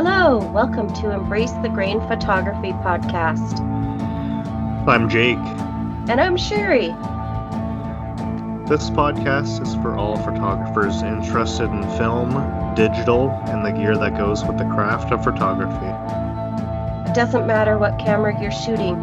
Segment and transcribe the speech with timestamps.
[0.00, 3.58] Hello, welcome to Embrace the Grain Photography Podcast.
[4.86, 5.38] I'm Jake.
[6.08, 6.90] And I'm Sherry.
[8.68, 12.30] This podcast is for all photographers interested in film,
[12.76, 15.74] digital, and the gear that goes with the craft of photography.
[17.10, 18.94] It doesn't matter what camera you're shooting,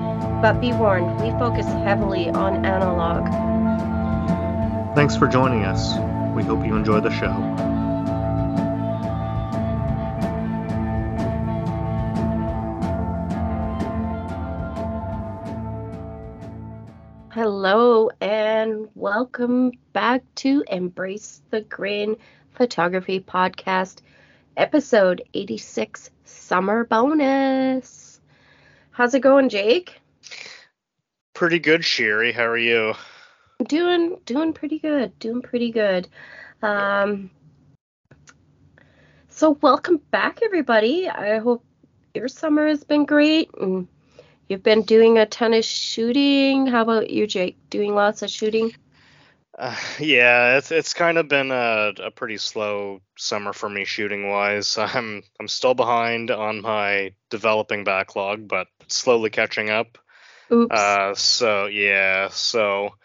[0.41, 3.25] but be warned, we focus heavily on analog.
[4.95, 5.97] Thanks for joining us.
[6.33, 7.74] We hope you enjoy the show.
[20.35, 22.15] To Embrace the Grain
[22.51, 24.01] Photography Podcast,
[24.57, 28.19] episode 86 Summer Bonus.
[28.91, 29.99] How's it going, Jake?
[31.33, 32.31] Pretty good, Sherry.
[32.31, 32.93] How are you?
[33.67, 35.17] Doing doing pretty good.
[35.19, 36.07] Doing pretty good.
[36.61, 37.29] Um
[39.29, 41.09] so welcome back everybody.
[41.09, 41.63] I hope
[42.13, 43.87] your summer has been great and
[44.47, 46.67] You've been doing a ton of shooting.
[46.67, 47.57] How about you, Jake?
[47.71, 48.75] Doing lots of shooting?
[49.57, 54.29] Uh, yeah, it's it's kind of been a, a pretty slow summer for me shooting
[54.29, 54.77] wise.
[54.79, 59.97] I'm I'm still behind on my developing backlog, but slowly catching up.
[60.51, 60.75] Oops.
[60.75, 62.95] Uh, so yeah, so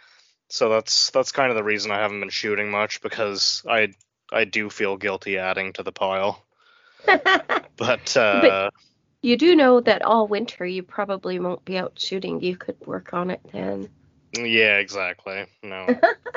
[0.49, 3.93] so that's that's kind of the reason I haven't been shooting much because I
[4.33, 6.45] I do feel guilty adding to the pile.
[7.05, 8.75] but uh, but
[9.23, 12.43] you do know that all winter you probably won't be out shooting.
[12.43, 13.89] You could work on it then.
[14.33, 15.47] Yeah, exactly.
[15.63, 15.87] No.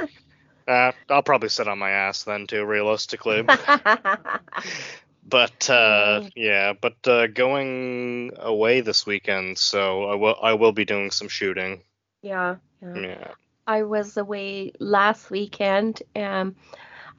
[0.67, 3.43] uh, I'll probably sit on my ass then too, realistically.
[5.27, 10.85] but uh, yeah, but uh, going away this weekend, so I will I will be
[10.85, 11.83] doing some shooting.
[12.21, 12.99] Yeah, yeah.
[12.99, 13.27] Yeah.
[13.65, 16.55] I was away last weekend and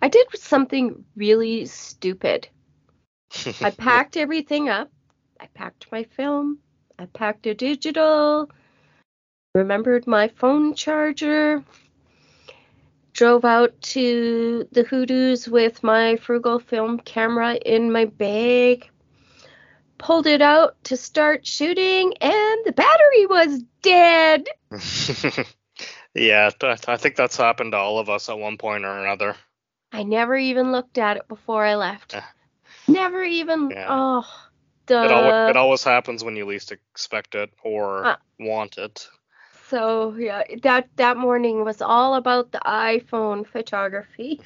[0.03, 2.49] I did something really stupid.
[3.63, 4.91] I packed everything up
[5.45, 6.59] I packed my film,
[6.99, 8.51] I packed a digital,
[9.55, 11.63] remembered my phone charger,
[13.13, 18.91] drove out to the Hoodoos with my frugal film camera in my bag,
[19.99, 24.49] pulled it out to start shooting, and the battery was dead.
[26.15, 26.51] yeah,
[26.89, 29.37] I think that's happened to all of us at one point or another.
[29.93, 32.17] I never even looked at it before I left.
[32.89, 33.71] Never even.
[33.71, 33.87] Yeah.
[33.89, 34.27] Oh,
[34.87, 35.05] Duh.
[35.05, 39.09] It, always, it always happens when you least expect it or uh, want it.
[39.75, 44.41] So yeah, that that morning was all about the iPhone photography.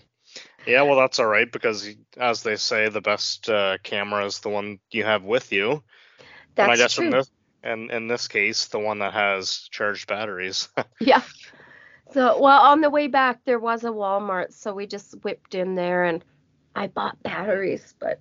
[0.66, 4.48] yeah, well that's all right because as they say, the best uh, camera is the
[4.48, 5.84] one you have with you.
[6.54, 7.04] That's and I guess true.
[7.04, 7.30] In this,
[7.62, 10.70] and in this case, the one that has charged batteries.
[11.00, 11.20] yeah.
[12.12, 15.74] So well, on the way back there was a Walmart, so we just whipped in
[15.74, 16.24] there and
[16.74, 18.20] I bought batteries, but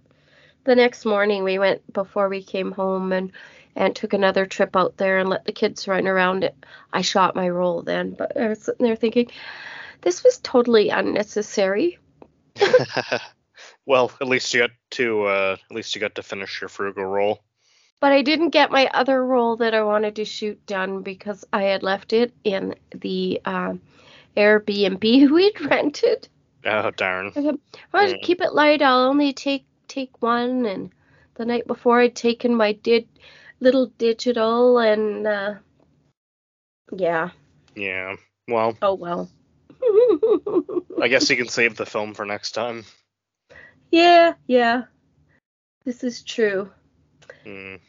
[0.65, 3.31] the next morning we went before we came home and
[3.75, 6.55] and took another trip out there and let the kids run around it.
[6.91, 9.29] I shot my roll then, but I was sitting there thinking,
[10.01, 11.99] this was totally unnecessary.
[13.85, 17.05] well, at least you got to uh, at least you got to finish your frugal
[17.05, 17.39] roll.
[17.99, 21.63] But I didn't get my other roll that I wanted to shoot done because I
[21.63, 23.75] had left it in the uh,
[24.35, 26.27] Airbnb we'd rented.
[26.65, 27.31] Oh darn!
[27.35, 27.57] I
[27.93, 28.81] wanted to keep it light.
[28.81, 30.91] I'll only take take one, and
[31.35, 33.07] the night before I'd taken my did
[33.61, 35.53] little digital, and uh,
[36.91, 37.29] yeah.
[37.75, 38.15] Yeah.
[38.47, 38.77] Well.
[38.81, 39.29] Oh well.
[41.01, 42.83] I guess you can save the film for next time.
[43.91, 44.83] Yeah, yeah.
[45.85, 46.69] This is true.
[47.45, 47.79] Mm.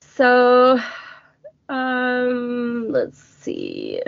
[0.00, 0.78] So,
[1.68, 4.00] um, let's see.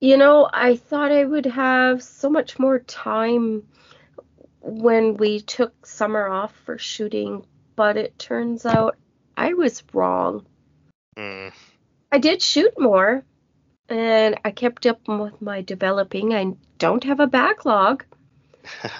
[0.00, 3.62] You know, I thought I would have so much more time
[4.60, 7.46] when we took summer off for shooting,
[7.76, 8.96] but it turns out
[9.36, 10.46] I was wrong.
[11.16, 11.52] Mm.
[12.12, 13.24] I did shoot more,
[13.88, 16.34] and I kept up with my developing.
[16.34, 18.04] I don't have a backlog.
[18.82, 18.92] Must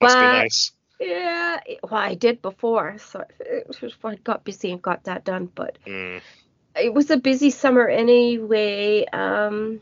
[0.00, 0.72] but, be nice.
[1.00, 3.24] Yeah, well, I did before, so
[4.04, 5.50] I got busy and got that done.
[5.54, 6.20] But mm.
[6.76, 9.04] it was a busy summer anyway.
[9.06, 9.80] Um,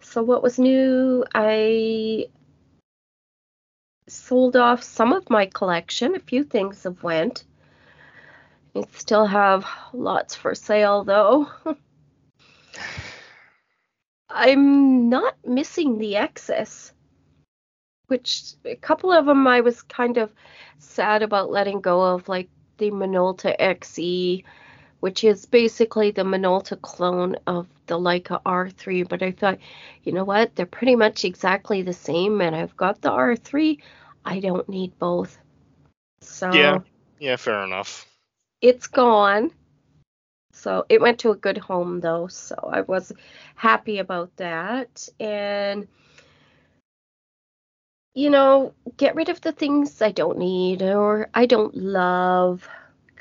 [0.00, 1.24] so what was new?
[1.34, 2.26] I
[4.08, 6.14] sold off some of my collection.
[6.14, 7.44] A few things have went.
[8.76, 11.48] I still have lots for sale though.
[14.28, 16.92] I'm not missing the excess,
[18.08, 20.30] which a couple of them I was kind of
[20.78, 24.44] sad about letting go of, like the Minolta XE,
[25.00, 29.08] which is basically the Minolta clone of the Leica R3.
[29.08, 29.58] But I thought,
[30.02, 30.54] you know what?
[30.54, 33.78] They're pretty much exactly the same, and I've got the R3.
[34.22, 35.38] I don't need both.
[36.20, 36.78] So Yeah.
[37.18, 38.06] Yeah, fair enough.
[38.60, 39.50] It's gone.
[40.52, 43.12] So it went to a good home though, so I was
[43.54, 45.08] happy about that.
[45.20, 45.86] And
[48.14, 52.66] you know, get rid of the things I don't need or I don't love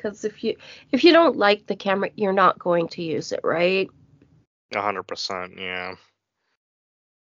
[0.05, 0.55] because if you
[0.91, 3.89] if you don't like the camera, you're not going to use it, right?
[4.73, 5.95] Hundred percent, yeah.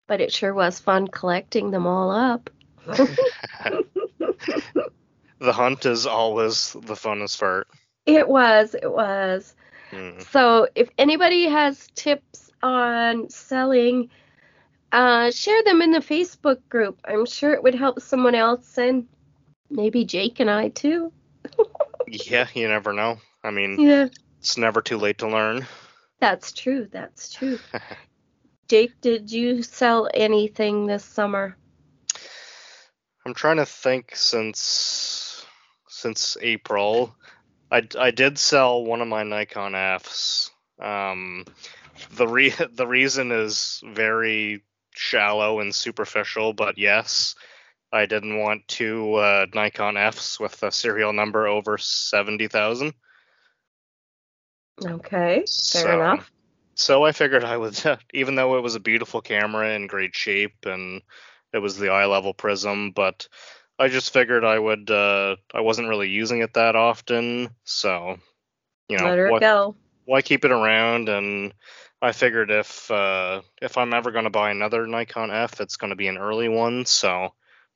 [0.08, 2.50] But it sure was fun collecting them all up.
[2.86, 3.84] the
[5.42, 7.68] hunt is always the funnest part.
[8.06, 9.56] It was, it was.
[9.92, 10.22] Mm.
[10.32, 14.10] So if anybody has tips on selling,
[14.92, 17.00] uh, share them in the Facebook group.
[17.06, 19.08] I'm sure it would help someone else and
[19.70, 21.12] maybe Jake and I too.
[22.08, 23.18] Yeah, you never know.
[23.44, 24.10] I mean, Yeah,
[24.40, 25.66] it's never too late to learn.
[26.20, 26.88] that's true.
[26.92, 27.58] That's true.
[28.68, 31.58] Jake, did you sell anything this summer?
[33.26, 35.44] I'm trying to think since
[35.88, 37.16] since April.
[37.76, 40.52] I, I did sell one of my Nikon Fs.
[40.80, 41.46] Um,
[42.12, 44.64] the re the reason is very
[44.94, 47.36] shallow and superficial, but yes,
[47.92, 52.94] I didn't want two uh, Nikon Fs with a serial number over seventy thousand.
[54.84, 56.32] Okay, fair So- enough.
[56.78, 57.82] So I figured I would,
[58.14, 61.02] even though it was a beautiful camera in great shape and
[61.54, 63.30] it was the eye level prism, but
[63.78, 68.18] I just figured I would, uh, I wasn't really using it that often, so
[68.90, 69.76] you know, Let her why, go.
[70.06, 71.10] why keep it around?
[71.10, 71.54] And
[72.02, 75.90] I figured if uh, if I'm ever going to buy another Nikon F, it's going
[75.90, 77.34] to be an early one, so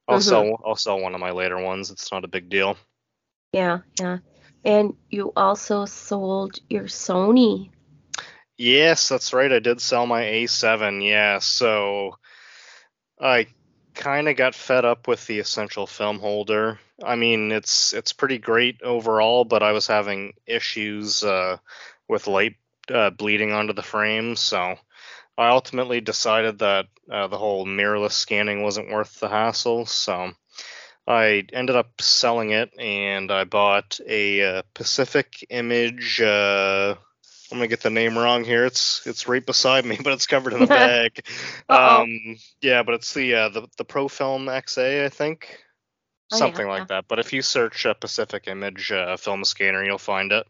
[0.07, 0.21] I'll Mhm.
[0.23, 1.91] sell I'll sell one of my later ones.
[1.91, 2.77] It's not a big deal.
[3.53, 4.19] Yeah, yeah.
[4.63, 7.71] And you also sold your Sony.
[8.57, 9.51] Yes, that's right.
[9.51, 11.01] I did sell my A7.
[11.01, 12.15] Yeah, so
[13.19, 13.47] I
[13.99, 16.79] kind of got fed up with the essential film holder.
[17.03, 21.57] I mean, it's it's pretty great overall, but I was having issues uh,
[22.07, 22.55] with light
[22.89, 24.75] uh, bleeding onto the frame, so
[25.37, 29.85] I ultimately decided that uh, the whole mirrorless scanning wasn't worth the hassle.
[29.85, 30.31] So
[31.05, 36.21] I ended up selling it, and I bought a uh, Pacific Image.
[37.51, 38.65] I'm gonna get the name wrong here.
[38.65, 41.25] It's it's right beside me, but it's covered in a bag.
[41.67, 45.59] Um, yeah, but it's the uh, the the ProFilm XA, I think,
[46.31, 46.85] Oh, yeah, something like yeah.
[46.89, 47.05] that.
[47.07, 50.45] But if you search uh, Pacific Image uh, film scanner, you'll find it.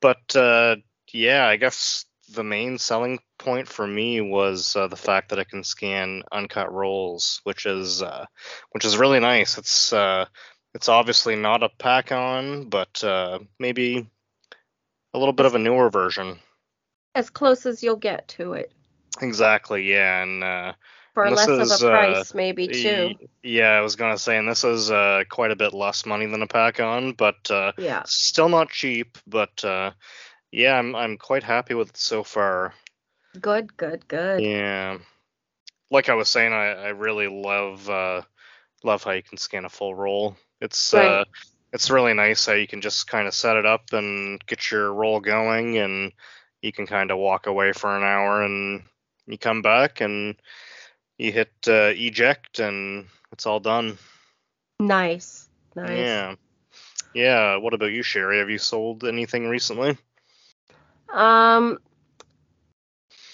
[0.00, 0.76] But uh,
[1.12, 2.04] yeah, I guess
[2.34, 6.72] the main selling point for me was uh, the fact that I can scan uncut
[6.72, 8.26] rolls, which is uh,
[8.72, 9.56] which is really nice.
[9.56, 10.26] It's uh,
[10.74, 14.06] it's obviously not a Pakon, but uh, maybe
[15.14, 16.38] a little bit of a newer version.
[17.14, 18.72] As close as you'll get to it.
[19.20, 20.72] Exactly, yeah, and uh,
[21.14, 23.14] For And less is, of a uh, price, maybe too.
[23.42, 26.42] yeah, I was gonna say, and this is uh, quite a bit less money than
[26.42, 28.02] a Pakon, but uh, Yeah.
[28.06, 29.18] still not cheap.
[29.26, 29.92] But uh,
[30.50, 32.72] yeah, I'm I'm quite happy with it so far.
[33.40, 34.42] Good, good, good.
[34.42, 34.98] Yeah,
[35.90, 38.22] like I was saying, I, I really love uh,
[38.82, 40.36] love how you can scan a full roll.
[40.60, 41.20] It's Right.
[41.72, 44.92] It's really nice how you can just kind of set it up and get your
[44.92, 46.12] roll going, and
[46.60, 48.82] you can kind of walk away for an hour, and
[49.26, 50.36] you come back and
[51.18, 53.96] you hit uh, eject, and it's all done.
[54.78, 55.48] Nice.
[55.74, 55.88] Nice.
[55.88, 56.34] Yeah,
[57.14, 57.56] yeah.
[57.56, 58.38] What about you, Sherry?
[58.38, 59.96] Have you sold anything recently?
[61.08, 61.78] Um,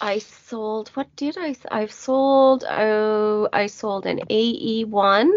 [0.01, 0.91] I sold.
[0.91, 2.65] What did i i've sold.
[2.69, 5.33] Oh, I sold an AE one.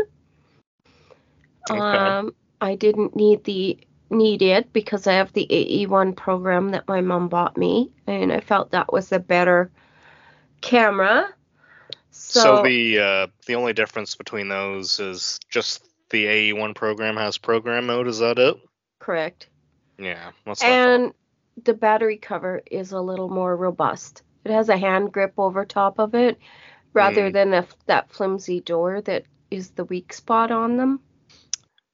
[1.70, 1.80] Okay.
[1.80, 6.88] Um, I didn't need the need it because I have the AE one program that
[6.88, 9.72] my mom bought me, and I felt that was a better
[10.62, 11.28] camera.
[12.12, 17.38] So, So, the uh, the only difference between those is just the AE1 program has
[17.38, 18.08] program mode.
[18.08, 18.58] Is that it?
[19.00, 19.50] correct.
[19.98, 20.96] Yeah, that's what I.
[20.96, 21.14] And
[21.64, 24.24] the battery cover is a little more robust.
[24.46, 26.40] It has a hand grip over top of it
[26.94, 27.34] rather Mm.
[27.34, 31.00] than a, that flimsy door that is the weak spot on them.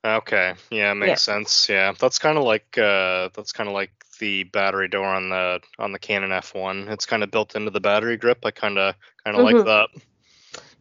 [0.07, 1.67] Okay, yeah, makes sense.
[1.69, 5.59] Yeah, that's kind of like uh, that's kind of like the battery door on the
[5.79, 6.89] on the Canon F1.
[6.89, 8.45] It's kind of built into the battery grip.
[8.45, 9.53] I kind of kind of Mhm.
[9.55, 9.89] like that.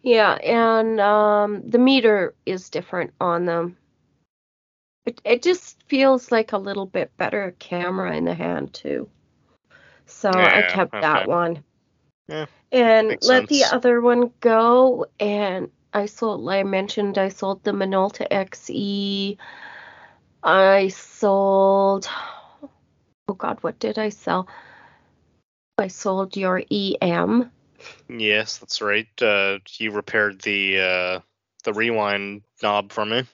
[0.03, 3.77] Yeah, and um, the meter is different on them.
[5.07, 9.09] It, it just feels like a little bit better camera in the hand too.
[10.07, 11.65] So I Yeah, kept that one.
[12.29, 15.07] Yeah, and let the other one go.
[15.21, 19.39] And I sold, like I mentioned, I sold the Minolta XE.
[20.43, 22.07] I sold,
[23.29, 24.47] oh God, what did I sell?
[25.79, 27.51] I sold your EM.
[28.11, 29.09] Yes, that's right.
[29.23, 31.21] Uh, you repaired the uh,
[31.65, 33.25] the rewind knob for me.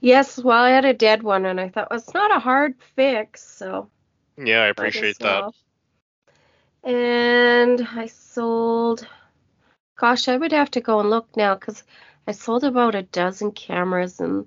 [0.00, 2.74] Yes, well, I had a dead one, and I thought well, it's not a hard
[2.96, 3.88] fix, so
[4.36, 5.54] Yeah, I appreciate that.
[6.84, 9.06] And I sold.
[9.98, 11.82] Gosh, I would have to go and look now because
[12.26, 14.46] I sold about a dozen cameras and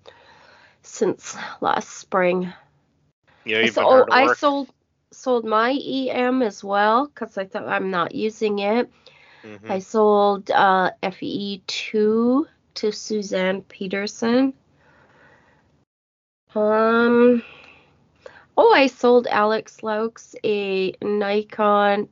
[0.82, 2.54] since last spring.
[3.46, 4.70] Yeah, I you've been sold, I sold
[5.12, 8.90] sold my EM as well because I thought I'm not using it.
[9.44, 9.70] Mhm.
[9.70, 14.54] I sold uh, FE2 to Suzanne Peterson.
[16.56, 17.44] Um,
[18.58, 22.08] oh, I sold Alex Laux a Nikon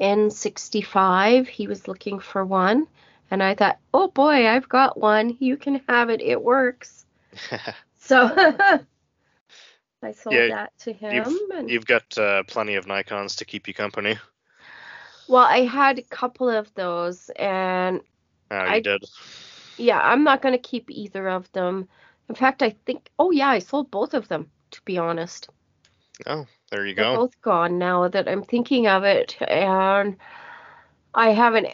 [0.00, 1.46] N65.
[1.48, 2.86] He was looking for one,
[3.30, 5.36] and I thought, oh boy, I've got one.
[5.40, 6.20] You can have it.
[6.20, 7.04] It works.
[7.98, 8.24] So
[10.02, 11.36] I sold Yeah, that to him.
[11.50, 14.16] and, You've got uh, plenty of Nikons to keep you company.
[15.28, 18.00] well, I had a couple of those, and
[18.50, 19.02] Oh, you I- did.
[19.76, 21.88] Yeah, I'm not going to keep either of them.
[22.28, 25.48] In fact, I think, oh yeah, I sold both of them, to be honest.
[26.26, 27.16] Oh, there you They're go.
[27.16, 29.36] both gone now that I'm thinking of it.
[29.40, 30.16] And
[31.14, 31.68] I have an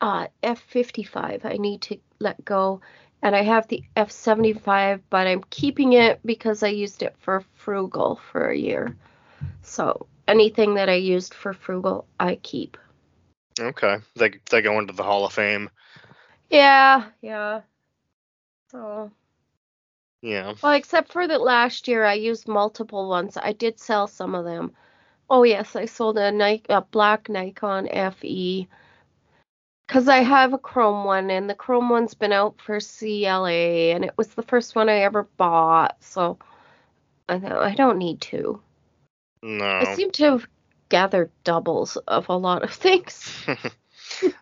[0.00, 2.80] uh, F55 I need to let go.
[3.22, 8.18] And I have the F75, but I'm keeping it because I used it for Frugal
[8.32, 8.96] for a year.
[9.62, 12.78] So anything that I used for Frugal, I keep.
[13.60, 15.68] Okay, they they go into the Hall of Fame.
[16.50, 17.60] Yeah, yeah.
[18.70, 19.12] So.
[20.22, 20.54] Yeah.
[20.62, 23.36] Well, except for that last year I used multiple ones.
[23.36, 24.72] I did sell some of them.
[25.28, 28.68] Oh yes, I sold a, a black Nikon FE
[29.86, 34.04] because I have a chrome one, and the chrome one's been out for CLA, and
[34.04, 35.96] it was the first one I ever bought.
[36.00, 36.38] So
[37.28, 38.60] I I don't need to.
[39.42, 39.64] No.
[39.64, 40.48] I seem to have
[40.88, 43.44] gathered doubles of a lot of things.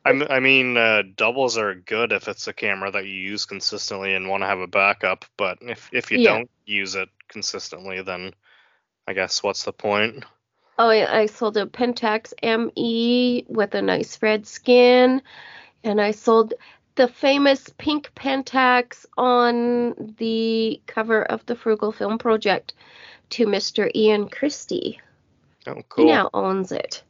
[0.05, 4.29] I mean, uh, doubles are good if it's a camera that you use consistently and
[4.29, 5.25] want to have a backup.
[5.37, 6.33] But if if you Yeah.
[6.33, 8.35] don't use it consistently, then
[9.07, 10.25] I guess what's the point?
[10.79, 15.21] Oh, yeah, I sold a Pentax ME with a nice red skin,
[15.85, 16.55] and I sold
[16.95, 22.73] the famous pink Pentax on the cover of the Frugal Film Project
[23.31, 23.91] to Mr.
[23.95, 25.01] Ian Christie.
[25.67, 26.07] Oh, cool.
[26.07, 27.03] He now owns it.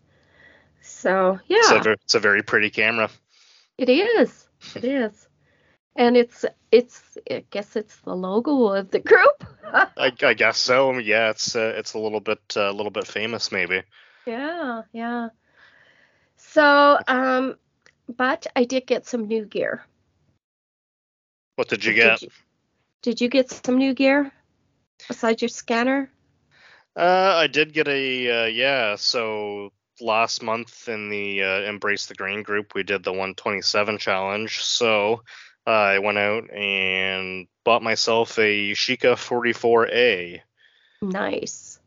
[0.80, 3.10] So, It's, a, yeah, it's a very pretty camera.
[3.78, 4.46] it is.
[4.74, 5.28] It is.
[5.96, 9.44] And it's it's I guess it's the logo of the group.
[9.64, 10.96] I, I guess so.
[10.98, 13.82] Yeah, it's uh, it's a little bit uh, a little bit famous maybe.
[14.26, 15.28] Yeah, yeah.
[16.36, 17.56] So, um,
[18.08, 19.84] but I did get some new gear.
[21.56, 22.22] What did you Did get?
[22.22, 22.28] you,
[23.02, 24.32] did you get some new gear
[25.08, 26.10] besides your scanner?
[26.96, 28.96] Uh, I did get a uh, yeah.
[28.96, 34.62] So last month in the uh, Embrace the Grain group, we did the 127 challenge.
[34.62, 35.22] So
[35.66, 40.40] uh, I went out and bought myself a Yashica 44A.
[41.02, 41.78] Nice.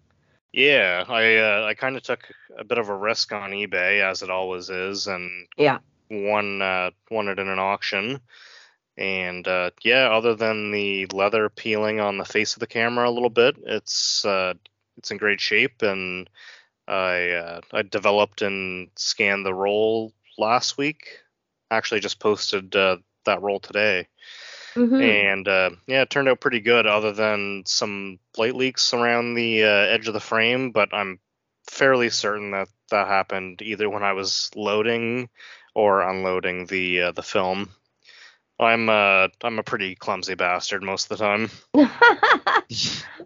[0.51, 4.21] Yeah, I uh, I kind of took a bit of a risk on eBay as
[4.21, 5.79] it always is, and Yeah.
[6.11, 8.21] won uh, won it in an auction.
[8.95, 13.11] And uh, yeah, other than the leather peeling on the face of the camera a
[13.11, 14.53] little bit, it's uh,
[14.97, 15.81] it's in great shape.
[15.81, 16.29] And
[16.87, 21.07] I uh, I developed and scanned the roll last week.
[21.71, 24.07] Actually, just posted uh, that roll today,
[24.75, 26.85] hmm and uh, yeah, it turned out pretty good.
[26.87, 31.19] Other than some light leaks around the uh, edge of the frame, but I'm
[31.69, 35.29] fairly certain that that happened either when I was loading
[35.75, 37.69] or unloading the uh, the film.
[38.59, 41.49] I'm uh I'm a pretty clumsy bastard most of the time,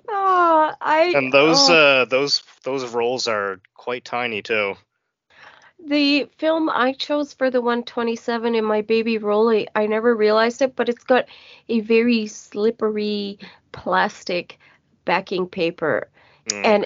[0.10, 4.76] oh, I and those oh, uh those those rolls are quite tiny too.
[5.86, 10.76] the film I chose for the 127 in my baby Rollei, I never realized it,
[10.76, 11.26] but it's got
[11.70, 13.40] a very slippery
[13.72, 14.60] plastic
[15.06, 16.10] backing paper.
[16.54, 16.86] And-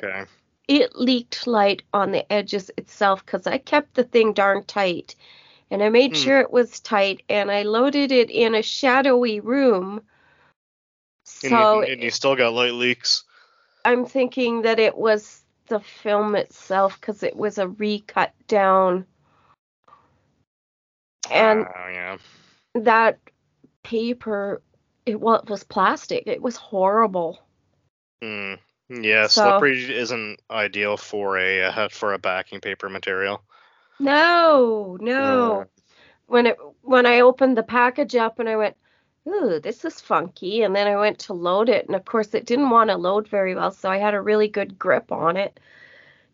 [0.67, 5.15] It leaked light on the edges itself because I kept the thing darn tight.
[5.71, 6.21] And I made Hmm.
[6.21, 10.01] sure it was tight and I loaded it in a shadowy room.
[11.43, 13.23] And, So you, and you still got light leaks.
[13.85, 19.05] I'm thinking that it was the film itself because it was a recut down.
[21.31, 22.17] And Oh yeah.
[22.75, 23.19] that
[23.83, 24.61] paper,
[25.05, 26.27] it, well, it was plastic.
[26.27, 27.39] It was horrible.
[28.21, 28.55] Hmm.
[28.89, 33.41] Yeah, So- slippery isn't ideal for a uh, for a backing paper material.
[34.01, 35.65] No, no.
[36.27, 38.75] When it when I opened the package up and I went,
[39.27, 40.63] ooh, this is funky.
[40.63, 43.27] And then I went to load it, and of course it didn't want to load
[43.27, 45.59] very well, so I had a really good grip on it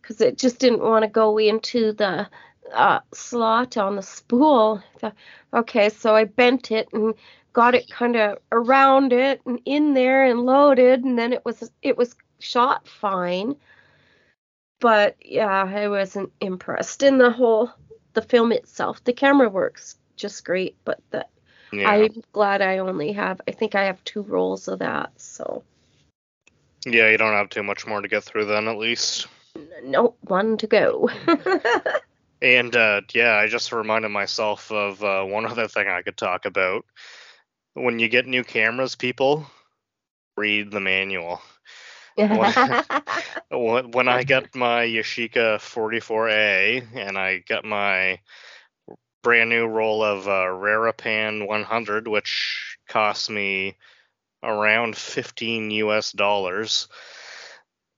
[0.02, 2.30] because it just didn't want to go into the
[2.74, 4.82] uh, slot on the spool.
[5.54, 7.16] Okay, so I bent it and
[7.54, 11.72] got it kind of around it and in there and loaded, and then it was
[11.82, 13.56] it was shot fine.
[14.80, 17.72] But yeah, I wasn't impressed in the whole
[18.14, 19.04] the film itself.
[19.04, 21.26] The camera works just great, but the
[21.72, 21.90] Yeah.
[21.90, 25.64] I'm glad I only have I think I have two rolls of that, so
[26.86, 29.28] Yeah, you don't have too much more to get through then, at least.
[29.84, 31.10] no one to go.
[32.42, 36.46] And uh, yeah, I just reminded myself of uh, one other thing I could talk
[36.46, 36.86] about.
[37.74, 39.48] When you get new cameras, people
[40.36, 41.42] read the manual.
[43.50, 48.20] When when I got my Yashica 44A and I got my
[49.24, 53.78] brand new roll of uh, Rera Pan 100, which cost me
[54.44, 56.88] around 15 US dollars,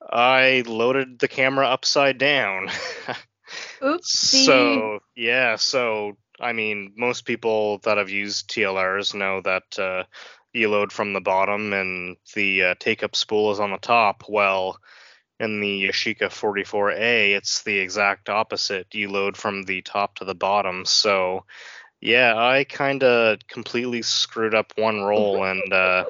[0.02, 2.70] I loaded the camera upside down.
[3.82, 4.46] Oopsie.
[4.46, 10.04] So yeah, so I mean, most people that have used TLRs know that uh,
[10.54, 14.24] you load from the bottom and the uh, take-up spool is on the top.
[14.28, 14.80] Well,
[15.40, 18.88] in the Yashica 44A, it's the exact opposite.
[18.94, 20.86] You load from the top to the bottom.
[20.86, 21.46] So
[22.02, 26.06] yeah, I kind of completely screwed up one roll, and uh,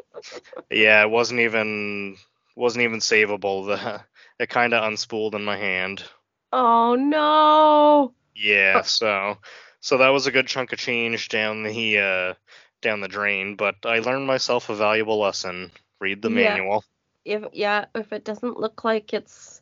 [0.70, 2.18] yeah, it wasn't even
[2.56, 3.68] wasn't even savable.
[3.68, 4.02] The
[4.44, 6.04] it kind of unspooled in my hand.
[6.52, 8.14] oh no.
[8.36, 9.38] Yeah, so
[9.80, 12.34] so that was a good chunk of change down the uh
[12.82, 15.72] down the drain, but I learned myself a valuable lesson.
[16.00, 16.50] Read the Yeah.
[16.50, 16.84] manual.
[17.26, 19.62] If yeah, if it doesn't look like it's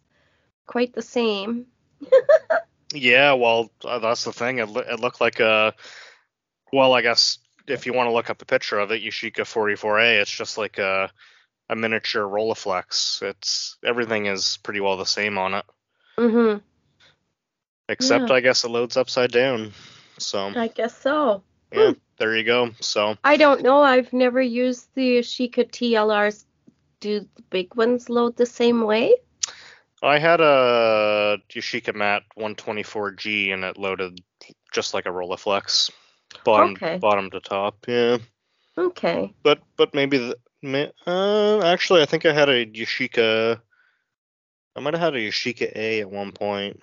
[0.66, 1.66] quite the same.
[2.94, 4.60] Yeah, well, uh, that's the thing.
[4.60, 5.74] It, it looked like a
[6.72, 10.22] well, I guess if you want to look up a picture of it, Yashica 44A,
[10.22, 11.12] it's just like a
[11.70, 13.22] a miniature Rolleiflex.
[13.24, 15.66] It's everything is pretty well the same on it,
[16.18, 16.62] Mhm.
[17.90, 18.36] except Yeah.
[18.36, 19.74] I guess it loads upside down.
[20.20, 21.44] So I guess so.
[21.74, 22.72] yeah, there you go.
[22.82, 23.82] So I don't know.
[23.82, 26.46] I've never used the Yashica TLRs.
[27.00, 29.16] Do the big ones load the same way?
[30.02, 34.20] I had a Yashica Mat 124G and it loaded
[34.72, 35.92] just like a Rolleiflex,
[36.44, 36.98] bottom Okay.
[37.00, 37.86] bottom to top.
[37.88, 38.18] Yeah,
[38.78, 39.34] Okay.
[39.44, 43.60] but but maybe the uh, actually I think I had a Yashica.
[44.76, 46.82] I might have had a Yashica A at one point.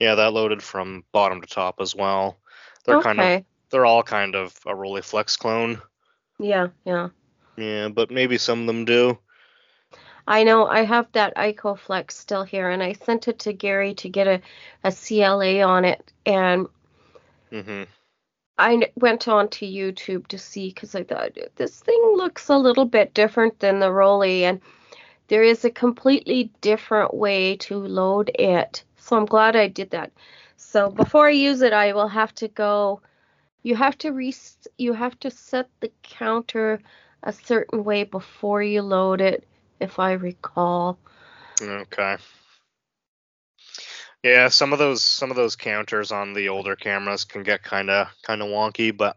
[0.00, 2.38] Yeah, that loaded from bottom to top as well.
[2.84, 3.44] They're kind of okay.
[3.70, 5.80] They're all kind of a Rolleiflex clone.
[6.38, 7.08] Yeah, yeah.
[7.56, 9.18] Yeah, but maybe some of them do.
[10.26, 14.08] I know I have that Ikoflex still here, and I sent it to Gary to
[14.08, 14.40] get a,
[14.84, 16.12] a CLA on it.
[16.24, 16.66] And
[17.50, 17.84] hmm
[18.58, 22.86] I went on to YouTube to see because I thought this thing looks a little
[22.86, 24.60] bit different than the Rollei, and
[25.28, 28.82] there is a completely different way to load it.
[28.96, 30.10] So I'm glad I did that.
[30.56, 33.00] So before I use it, I will have to go.
[33.66, 34.32] You have to re
[34.78, 36.80] you have to set the counter
[37.24, 39.44] a certain way before you load it,
[39.80, 40.98] if I recall.
[41.60, 42.16] Okay.
[44.22, 47.90] Yeah, some of those some of those counters on the older cameras can get kind
[47.90, 49.16] of kind of wonky, but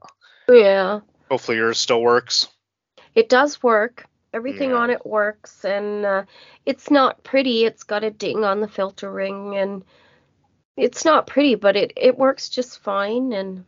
[0.49, 2.47] Yeah, hopefully yours still works.
[3.13, 4.07] it does work.
[4.33, 4.77] Everything Yeah.
[4.77, 6.23] on it works, and uh,
[6.65, 7.65] it's not pretty.
[7.65, 9.83] It's got a ding on the filter ring, and
[10.75, 13.63] it's not pretty, but it it works just fine, and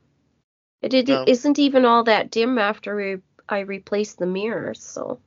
[0.81, 1.25] it, it No.
[1.25, 3.17] isn't even all that dim after we,
[3.49, 4.81] I replaced the mirrors.
[4.83, 5.19] So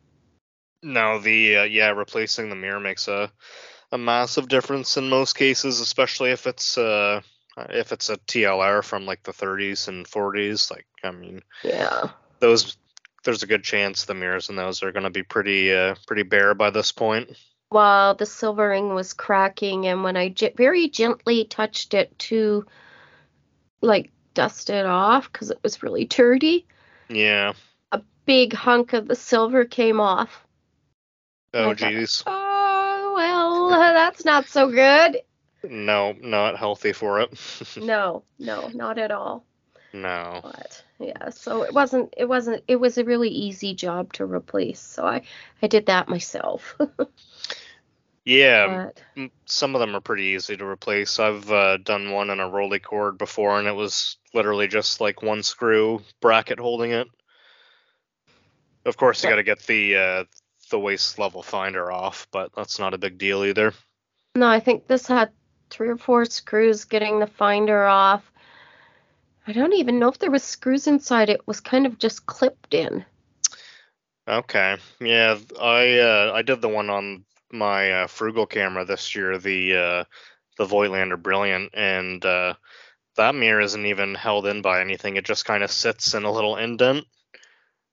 [0.82, 3.32] No, the uh, yeah, replacing the mirror makes a
[3.92, 7.22] a massive difference in most cases, especially if it's uh
[7.70, 10.70] if it's a TLR from like the 30s and 40s.
[10.70, 12.76] Like, I mean, yeah, those
[13.24, 16.24] there's a good chance the mirrors in those are going to be pretty uh pretty
[16.24, 17.36] bare by this point.
[17.68, 22.64] while the silver ring was cracking, and when I very gently touched it to
[23.80, 26.66] like dust it off because it was really dirty,
[27.08, 27.52] Yeah.
[27.92, 30.44] A big hunk of the silver came off.
[31.52, 32.22] Oh, geez.
[32.26, 35.20] Oh, well, that's not so good.
[35.62, 37.30] No, not healthy for it.
[37.80, 39.44] No, no, not at all.
[39.92, 40.40] no.
[40.42, 44.80] But yeah, so it wasn't, it wasn't, it was a really easy job to replace.
[44.80, 45.22] So I,
[45.62, 46.76] I did that myself.
[48.24, 51.18] Yeah, but some of them are pretty easy to replace.
[51.18, 55.42] I've uh, done one on a Rolleicord before, and it was literally just like one
[55.42, 57.06] screw bracket holding it.
[58.86, 60.24] Of course, you got to get the uh,
[60.70, 63.74] the waist level finder off, but that's not a big deal either.
[64.34, 65.30] no, I think this had
[65.68, 68.30] three or four screws getting the finder off.
[69.46, 71.28] I don't even know if there was screws inside.
[71.28, 73.04] It was kind of just clipped in.
[74.26, 79.38] Okay, yeah, I uh, I did the one on my uh, frugal camera this year,
[79.38, 80.04] the uh,
[80.58, 82.54] the Voigtlander Brilliant, and uh,
[83.16, 85.16] that mirror isn't even held in by anything.
[85.16, 87.06] It just kind of sits in a little indent.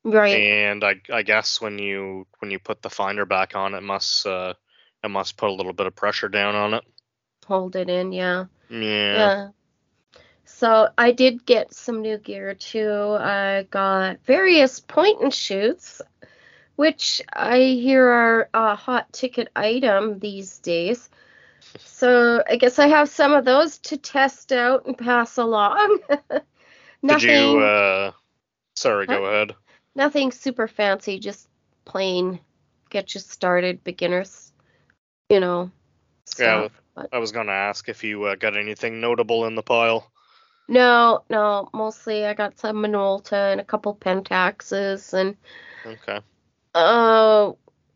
[0.04, 0.36] Right.
[0.36, 4.26] and I I guess when you when you put the finder back on, it must
[4.26, 4.54] uh
[5.04, 6.84] it must put a little bit of pressure down on it.
[7.46, 8.46] Hold it in, yeah.
[8.70, 8.80] Yeah.
[8.80, 9.50] Yeah.
[10.46, 13.18] So I did get some new gear too.
[13.20, 16.02] I got various point and shoots,
[16.82, 21.12] which I hear are a hot ticket item these days.
[21.78, 26.00] So I guess I have some of those to test out and pass along.
[26.10, 26.42] Did
[27.04, 28.12] nothing, you uh
[28.76, 29.54] sorry, go ahead.
[29.94, 31.48] nothing super fancy, just
[31.86, 32.40] plain
[32.90, 34.52] get you started, beginners,
[35.30, 35.70] you know.
[36.40, 36.82] Yeah, Stuff.
[36.96, 40.12] But I was gonna ask if you uh, got anything notable in the pile.
[40.68, 45.38] no, no, mostly I got some Minolta and a couple Pentaxes and
[45.86, 46.22] Okay.
[46.74, 47.52] Uh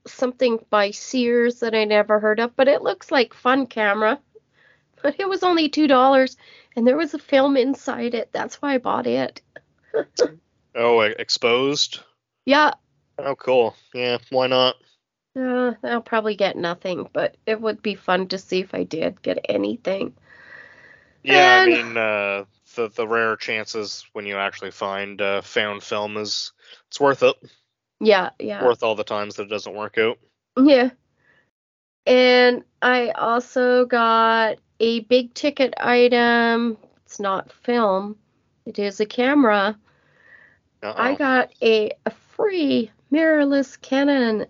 [0.08, 4.20] something by Sears that I never heard of, but it looks like fun camera.
[5.04, 6.36] But it was only two dollars
[6.76, 8.32] and there was a film inside it.
[8.32, 9.42] That's why I bought it.
[10.76, 12.02] Oh, exposed.
[12.46, 12.74] Yeah,
[13.18, 13.76] Oh, cool.
[13.94, 14.76] Yeah, why not?
[15.36, 19.22] uh, I'll probably get nothing, but it would be fun to see if I did
[19.22, 20.16] get anything.
[21.24, 26.18] Yeah, I mean, uh, the the rare chances when you actually find uh, found film
[26.18, 26.52] is
[26.88, 27.36] it's worth it.
[28.00, 28.64] Yeah, yeah.
[28.64, 30.20] Worth all the times that it doesn't work out.
[30.58, 30.90] Yeah.
[32.06, 36.78] And I also got a big ticket item.
[37.06, 38.18] It's not film.
[38.66, 39.78] It is a camera.
[40.84, 40.94] Uh-oh.
[40.96, 44.46] I got a, a free mirrorless Canon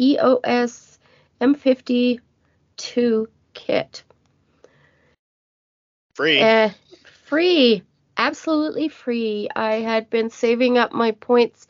[0.00, 0.98] EOS
[1.40, 4.02] M52 kit.
[6.14, 6.40] free.
[6.40, 6.70] Uh,
[7.04, 7.82] free,
[8.16, 9.48] absolutely free.
[9.54, 11.66] I had been saving up my points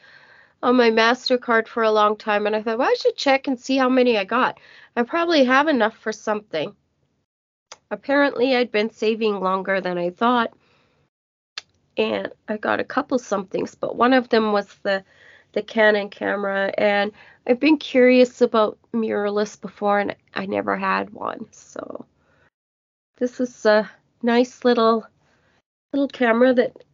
[0.63, 3.59] on my MasterCard for a long time, and I thought, well, I should check and
[3.59, 4.59] see how many I got.
[4.97, 6.75] I probably have enough for something.
[7.91, 10.53] Apparently, I'd been saving longer than I thought,
[11.97, 15.05] and I got a couple somethings, but one of them was the
[15.53, 17.13] the Canon camera, and
[17.47, 22.07] I've been curious about mirrorless before, and I never had one, so
[23.19, 23.91] this is a
[24.23, 25.07] nice little
[25.93, 26.85] little camera that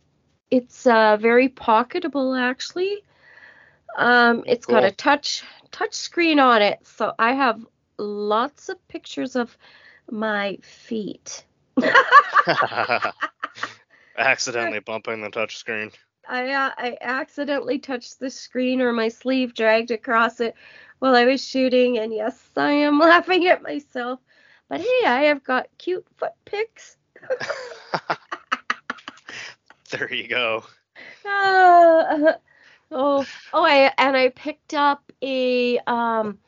[0.51, 3.05] it's uh, very pocketable actually.
[3.97, 7.65] Um, it's got a touch touch screen on it, so I have
[7.99, 9.57] lots of pictures of
[10.11, 11.45] my feet.
[14.17, 15.93] Accidentally bumping the touchscreen.
[16.29, 20.55] I uh, I accidentally touched the screen or my sleeve dragged across it
[20.99, 24.21] while I was shooting, and yes, I am laughing at myself.
[24.69, 26.97] But hey, I have got cute foot pics.
[29.91, 30.65] there you go.
[31.25, 32.37] Ah,
[32.91, 36.39] oh, oh, I and I picked up a um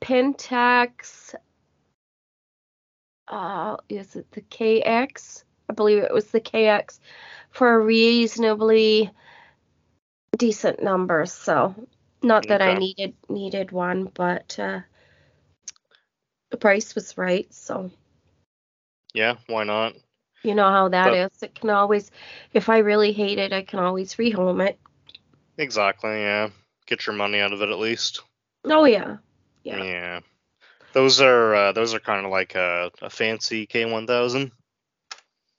[0.00, 1.34] Pentax.
[3.28, 5.42] Uh, is it the KX?
[5.68, 7.00] I believe it was the KX
[7.50, 9.10] for a reasonably
[10.36, 11.26] decent number.
[11.26, 11.74] So,
[12.22, 14.80] not that I needed needed one, but uh,
[16.50, 17.52] the price was right.
[17.52, 17.90] So.
[19.12, 19.94] Yeah, why not?
[20.42, 21.42] You know how that But- is.
[21.42, 22.10] It can always,
[22.52, 24.78] if I really hate it, I can always rehome it.
[25.58, 26.10] Exactly.
[26.10, 26.50] Yeah,
[26.86, 28.22] get your money out of it at least.
[28.64, 29.18] Oh yeah,
[29.62, 29.84] yeah.
[29.84, 30.20] Yeah.
[30.92, 34.52] Those are uh, those are kind of like a, a fancy K1000.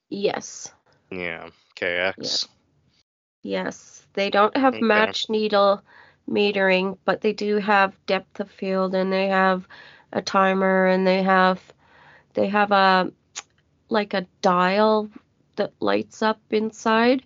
[0.10, 0.72] Yes,
[1.12, 2.48] Yeah, KX.
[3.44, 4.06] yes.
[4.14, 4.84] They don't have Okay.
[4.86, 5.82] match needle
[6.30, 9.68] metering, but they do have depth of field, and they have
[10.12, 11.62] a timer, and they have
[12.34, 13.12] they have a
[13.90, 15.10] like a dial
[15.56, 17.24] that lights up inside.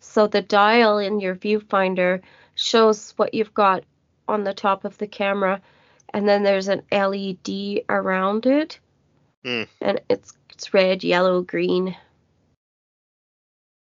[0.00, 2.22] So the dial in your viewfinder
[2.54, 3.84] shows what you've got
[4.26, 5.60] on the top of the camera,
[6.10, 8.78] and then there's an LED around it,
[9.44, 9.64] Hmm.
[9.80, 11.96] and it's it's red, yellow, green,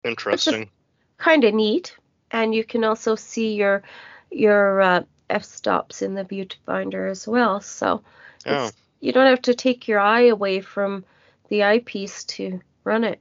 [0.05, 0.71] Interesting.
[1.19, 1.97] kind of neat.
[2.31, 3.83] And you can also see your
[4.31, 7.61] your uh, f stops in the viewfinder as well.
[7.61, 8.03] So
[8.47, 11.05] Oh, it's, you don't have to take your eye away from
[11.49, 13.21] the eyepiece to run it.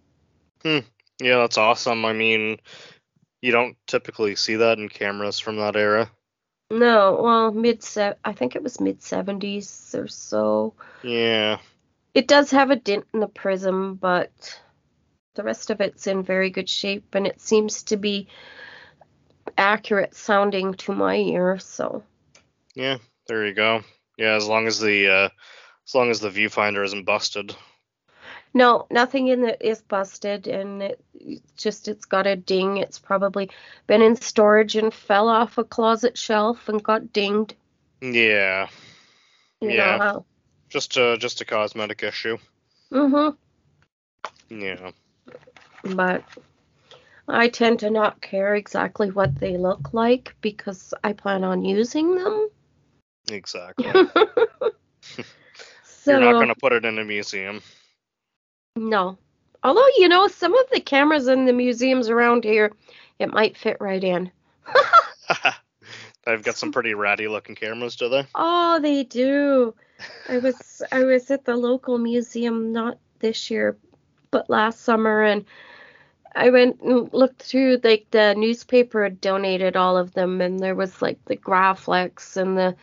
[1.22, 2.06] Yeah, that's awesome.
[2.06, 2.60] I mean,
[3.42, 6.10] you don't typically see that in cameras from that era.
[6.72, 10.74] No, well, mid se- I think it was mid 70s or so.
[11.04, 11.60] Yeah.
[12.14, 14.60] It does have a dent in the prism, but
[15.36, 18.28] the rest of it's in very good shape, and it seems to be
[19.58, 21.60] accurate sounding to my ear.
[21.60, 22.04] So
[22.74, 22.98] Yeah,
[23.28, 23.84] there you go.
[24.18, 25.30] Yeah, as long as the uh,
[25.88, 27.56] as long as the viewfinder isn't busted.
[28.56, 31.04] No, nothing in it is busted, and it
[31.58, 32.78] just it's got a ding.
[32.78, 33.52] It's probably
[33.86, 37.54] been in storage and fell off a closet shelf and got dinged.
[38.02, 38.70] Yeah,
[39.60, 40.20] You Yeah.
[40.70, 42.38] just a just a cosmetic issue.
[42.92, 43.36] Mhm.
[44.50, 44.92] Yeah.
[45.84, 46.24] But
[47.28, 52.16] I tend to not care exactly what they look like because I plan on using
[52.16, 52.50] them.
[53.30, 53.86] Exactly.
[53.86, 54.12] so
[56.08, 57.62] You're not going to put it in a museum.
[58.76, 59.18] No.
[59.64, 62.72] Although you know some of the cameras in the museums around here,
[63.20, 64.32] it might fit right in.
[66.28, 68.26] I've got some pretty ratty looking cameras, do they?
[68.36, 69.74] Oh, they do.
[70.30, 73.78] I was I was at the local museum not this year,
[74.32, 75.46] but last summer and
[76.36, 80.76] I went and looked through like the newspaper had donated all of them and there
[80.76, 82.76] was like the Graflex and the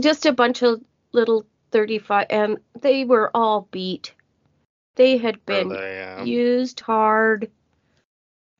[0.00, 0.82] just a bunch of
[1.12, 4.12] little 35 and they were all beat.
[4.96, 7.50] They had been they, um, used hard.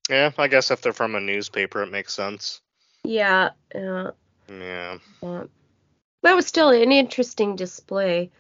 [0.09, 2.61] Yeah, I guess if they're from a newspaper, it makes sense.
[3.05, 4.11] Yeah, yeah.
[4.49, 4.99] Yeah.
[5.23, 8.31] That was still an interesting display.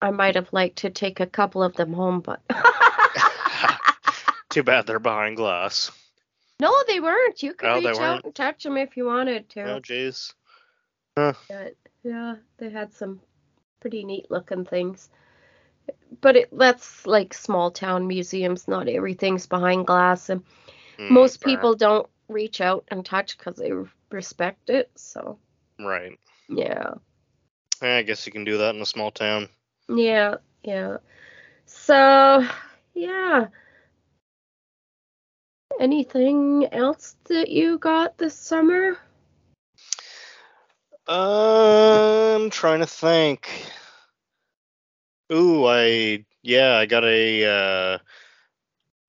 [0.00, 2.40] I might have liked to take a couple of them home, but
[4.50, 5.90] Too bad they're behind glass.
[6.60, 7.42] no, they weren't.
[7.42, 9.62] You could Oh, reach out and touch them if you wanted to.
[9.62, 10.32] Oh, jeez.
[11.16, 11.36] But,
[12.02, 13.20] yeah, they had some
[13.80, 15.10] pretty neat looking things.
[16.20, 18.68] But it, that's like small town museums.
[18.68, 20.42] Not everything's behind glass, and
[20.98, 21.50] Mm, most fair.
[21.50, 23.72] people don't reach out and touch because they
[24.10, 24.90] respect it.
[24.94, 25.38] So
[25.78, 26.18] Right.
[26.48, 26.94] yeah.
[27.82, 29.48] Yeah, I guess you can do that in a small town.
[29.88, 30.98] Yeah, yeah.
[31.66, 32.46] So,
[32.94, 33.48] yeah.
[35.80, 38.98] Anything else that you got this summer?
[41.06, 43.50] I'm trying to think.
[45.32, 47.98] Ooh, I yeah, I got a uh,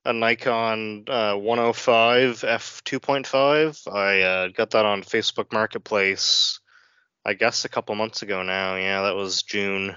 [0.05, 3.93] a Nikon uh, 105 f 2.5.
[3.93, 6.59] I uh, got that on Facebook Marketplace.
[7.25, 8.75] I guess a couple months ago now.
[8.75, 9.95] Yeah, that was June.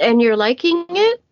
[0.00, 1.22] And you're liking it?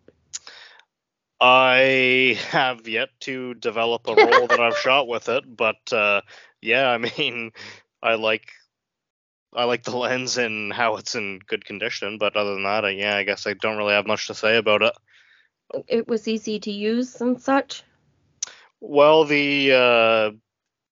[1.40, 6.20] I have yet to develop a roll that I've shot with it, but uh,
[6.60, 7.52] yeah, I mean,
[8.02, 8.52] I like
[9.54, 12.18] I like the lens and how it's in good condition.
[12.18, 14.56] But other than that, I, yeah, I guess I don't really have much to say
[14.56, 14.94] about it.
[15.88, 17.84] It was easy to use and such.
[18.80, 20.30] Well, the uh,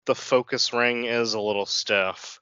[0.07, 2.41] the focus ring is a little stiff,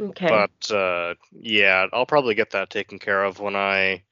[0.00, 0.28] Okay.
[0.28, 4.02] but uh, yeah, I'll probably get that taken care of when I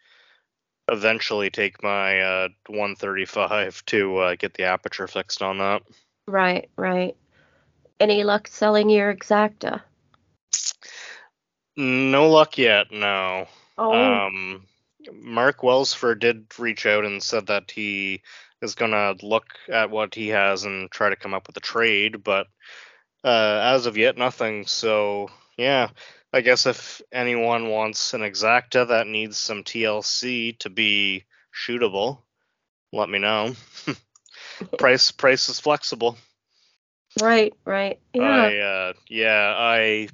[0.91, 5.83] eventually take my uh, 135 to uh, get the aperture fixed on that.
[6.27, 7.17] right, right.
[8.01, 9.83] Any luck selling your Exakta?
[11.79, 13.47] No luck yet, no.
[13.79, 14.67] Oh, Um,
[15.13, 18.23] Mark Wellsford did reach out and said that he
[18.61, 22.25] is gonna look at what he has and try to come up with a trade,
[22.25, 22.49] but
[23.23, 24.67] uh, as of yet, nothing.
[24.67, 25.91] So yeah,
[26.33, 32.23] I guess if anyone wants an Exakta that needs some TLC to be shootable,
[32.93, 33.55] let me know.
[34.79, 36.19] price price is flexible.
[37.23, 38.01] right, right.
[38.15, 38.23] Yeah.
[38.25, 40.09] I uh, yeah, I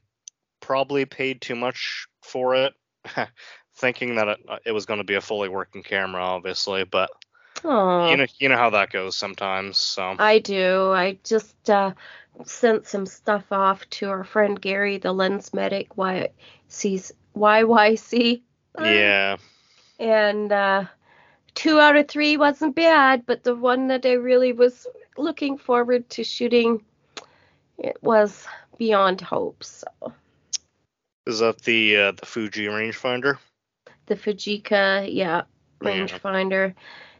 [0.65, 2.73] probably paid too much for it,
[3.75, 6.85] thinking that it, it was going to be a fully working camera, obviously.
[6.85, 7.11] But
[7.65, 8.11] Aw.
[8.11, 9.77] you know, you know how that goes sometimes.
[9.77, 10.91] So I do.
[10.91, 11.93] I just uh,
[12.47, 18.41] sent some stuff off to our friend Gary, the lens medic, YC's, YYC.
[18.77, 19.37] Uh, yeah,
[19.99, 20.85] And uh,
[21.55, 24.87] two out of three wasn't bad, but the one that I really was
[25.19, 26.83] looking forward to shooting,
[27.79, 28.47] it was
[28.79, 29.63] beyond hope.
[29.63, 29.87] So
[31.27, 33.39] is that the uh, the Fuji rangefinder?
[34.07, 35.43] the Fujica, yeah,
[35.83, 35.89] Yeah.
[35.89, 36.75] rangefinder.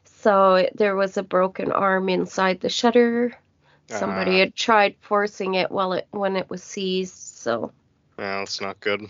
[0.05, 3.35] So there was a broken arm inside the shutter.
[3.89, 4.39] Somebody Ah.
[4.41, 7.15] had tried forcing it while it when it was seized.
[7.17, 7.73] So
[8.19, 9.03] Yeah, that's not good.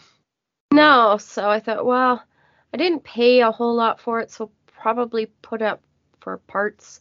[0.73, 2.23] no, so I thought, well,
[2.73, 5.83] I didn't pay a whole lot for it, so probably put up
[6.21, 7.01] for parts.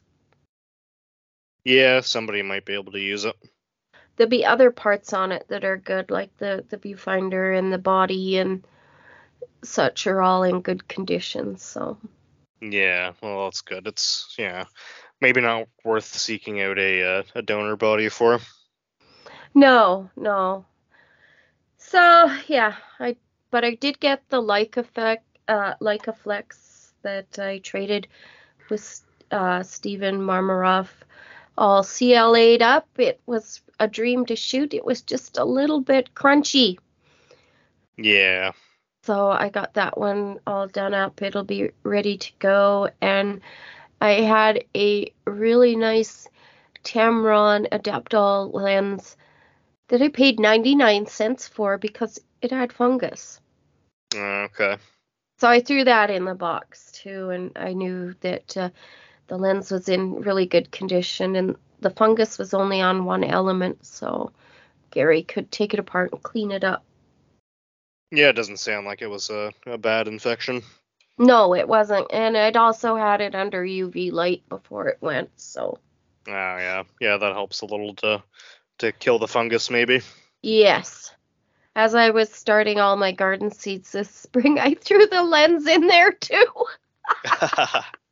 [1.66, 3.36] Yeah, somebody might be able to use it.
[4.16, 7.78] There'll be other parts on it that are good, like the the viewfinder and the
[7.80, 8.66] body and
[9.64, 11.58] such are all in good condition.
[11.58, 11.98] So
[12.62, 13.88] Yeah, well, that's good.
[13.88, 14.66] It's yeah,
[15.22, 18.40] maybe not worth seeking out a uh, a donor body for.
[19.54, 20.66] no, no.
[21.78, 23.16] So yeah, I
[23.52, 28.08] but I did get the Leica effect, uh, Leicaflex that I traded
[28.70, 30.88] with uh, Stephen Marmarov,
[31.58, 32.88] all CLA'd up.
[32.98, 34.74] It was a dream to shoot.
[34.74, 36.78] It was just a little bit crunchy.
[37.98, 38.52] Yeah,
[39.04, 41.22] So I got that one all done up.
[41.22, 42.90] It'll be ready to go.
[43.02, 43.42] And
[44.02, 46.28] I had a really nice
[46.84, 49.18] Tamron Adaptall lens
[49.90, 53.40] that I paid 99 cents for because it had fungus.
[54.16, 54.78] Uh, okay.
[55.40, 57.30] So I threw that in the box too.
[57.30, 58.70] And I knew that uh,
[59.28, 63.86] the lens was in really good condition and the fungus was only on one element,
[63.86, 64.32] so
[64.90, 66.84] Gary could take it apart and clean it up.
[68.12, 70.62] Yeah, it doesn't sound like it was a, a bad infection.
[71.18, 72.08] No, it wasn't.
[72.12, 75.80] And I'd also had it under UV light before it went, so.
[76.28, 78.24] Oh yeah, yeah, that helps a little to
[78.80, 80.02] to kill the fungus maybe.
[80.42, 81.14] Yes.
[81.76, 85.88] As I was starting all my garden seeds this spring, I threw the lens in
[85.88, 86.46] there too.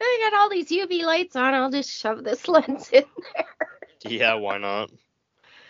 [0.00, 1.54] I got all these UV lights on.
[1.54, 3.46] I'll just shove this lens in there.
[4.04, 4.90] yeah, why not?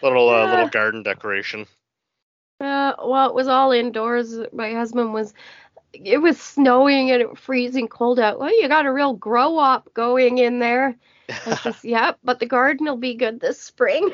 [0.03, 0.51] Little uh, Yeah.
[0.51, 1.67] little garden decoration.
[2.61, 4.39] Uh, well, it was all indoors.
[4.53, 5.35] My husband was.
[5.93, 8.39] It was snowing and it was freezing cold out.
[8.39, 10.97] Well, you got a real grow up going in there.
[11.45, 14.13] I says, "Yep, but the garden will be good this spring."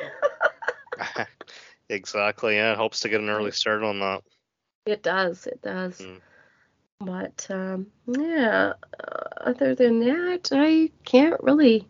[1.91, 2.55] exactly.
[2.57, 4.23] Yeah, it helps to get an early start on that.
[4.87, 5.47] It does.
[5.47, 5.99] It does.
[6.01, 6.21] Mm.
[7.01, 11.87] But um, yeah, uh, other than that, I can't really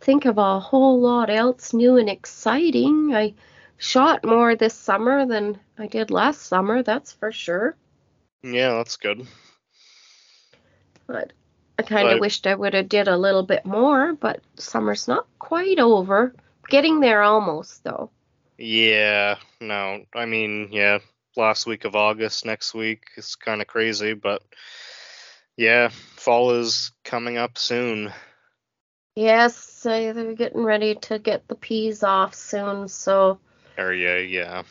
[0.00, 3.14] think of a whole lot else new and exciting.
[3.14, 3.34] I
[3.78, 7.76] shot more this summer than I did last summer, that's for sure.
[8.42, 9.26] Yeah, that's good.
[11.06, 11.32] But
[11.78, 15.26] I kind of wished I would have did a little bit more, but summer's not
[15.40, 16.34] quite over.
[16.68, 18.10] Getting there almost though.
[18.56, 20.98] Yeah, no, I mean, yeah,
[21.36, 24.42] last week of August, next week is kind of crazy, but
[25.56, 28.12] yeah, fall is coming up soon.
[29.14, 33.38] Yes, they're getting ready to get the peas off soon, so
[33.78, 34.62] Or yeah, yeah.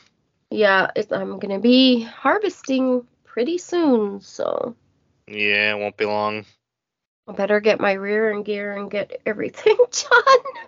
[0.49, 4.75] yeah, it, I'm gonna be harvesting pretty soon, so
[5.27, 6.45] Yeah, it won't be long.
[7.27, 10.67] I better get my rear and gear and get everything done.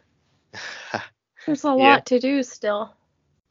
[1.46, 2.00] There's a Yeah.
[2.00, 2.94] lot to do still.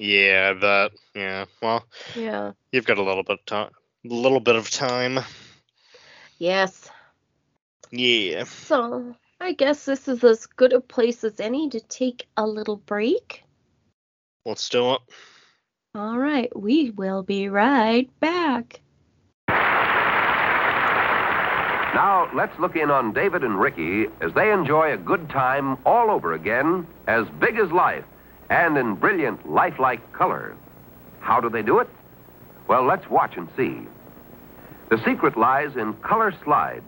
[0.02, 0.90] Yeah, that.
[1.14, 1.44] Yeah.
[1.62, 1.86] Well,
[2.16, 2.52] Yeah.
[2.72, 3.70] you've got a little bit of time.
[4.04, 5.20] A little bit of time.
[6.38, 6.90] Yes.
[7.92, 8.42] Yeah.
[8.44, 12.78] So I guess this is as good a place as any to take a little
[12.78, 13.44] break.
[14.44, 15.00] Let's do it.
[15.94, 18.80] All right, we will be right back.
[21.94, 26.10] Now, let's look in on David and Ricky as they enjoy a good time all
[26.10, 28.04] over again, as big as life
[28.52, 30.54] and in brilliant, lifelike color.
[31.20, 31.88] How do they do it?
[32.68, 33.88] Well, let's watch and see.
[34.90, 36.84] The secret lies in color slides.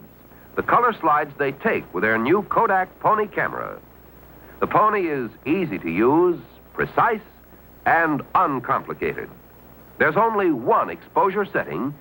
[0.56, 3.80] The color slides they take with their new Kodak Pony camera.
[4.60, 6.38] The Pony is easy to use,
[6.74, 7.24] precise,
[7.86, 9.30] and uncomplicated.
[9.98, 11.94] There's only one exposure setting,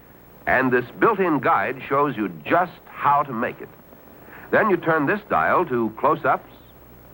[0.45, 3.69] and this built in guide shows you just how to make it.
[4.51, 6.51] Then you turn this dial to close ups,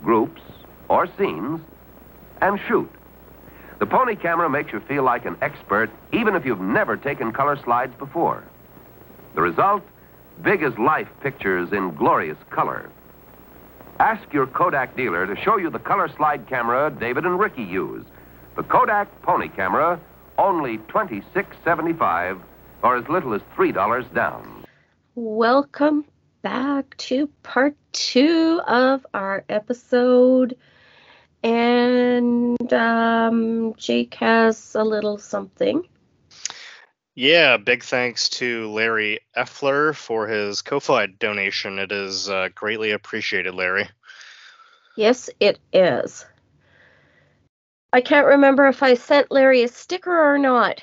[0.02, 0.42] groups,
[0.88, 1.62] or scenes,
[2.42, 2.90] and shoot.
[3.80, 7.58] The Pony camera makes you feel like an expert, even if you've never taken color
[7.64, 8.44] slides before.
[9.36, 9.84] The result
[10.42, 12.90] big as life pictures in glorious color.
[14.00, 18.06] Ask your Kodak dealer to show you the color slide camera David and Ricky use.
[18.56, 20.00] The Kodak Pony camera,
[20.38, 22.42] only $26.75
[22.82, 24.66] or as little as $3 down.
[25.16, 26.06] Welcome
[26.42, 30.56] back to part two of our episode.
[31.44, 35.88] And um, Jake has a little something.
[37.16, 41.80] Yeah, big thanks to Larry Effler for his Ko-Fi donation.
[41.80, 43.90] It is uh, greatly appreciated, Larry.
[44.96, 46.26] Yes, it is.
[47.92, 50.82] I can't remember if I sent Larry a sticker or not.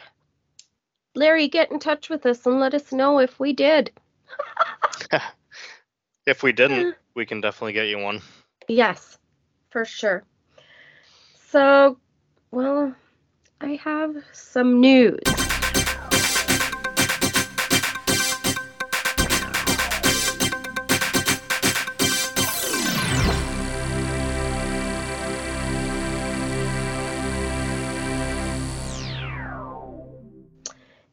[1.14, 3.92] Larry, get in touch with us and let us know if we did.
[6.27, 8.21] If we didn't, we can definitely get you one.
[8.66, 9.16] Yes,
[9.71, 10.25] for sure.
[11.57, 11.97] So,
[12.51, 12.95] well,
[13.62, 15.19] I have some news.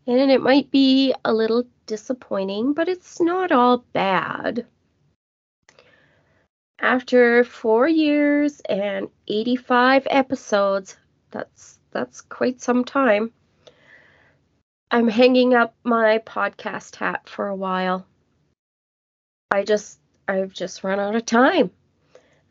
[0.05, 4.65] And it might be a little disappointing, but it's not all bad.
[6.83, 10.97] After four years and 85 episodes,
[11.31, 13.31] that's that's quite some time.
[14.91, 18.05] I'm hanging up my podcast hat for a while.
[19.49, 21.71] I just I've just run out of time.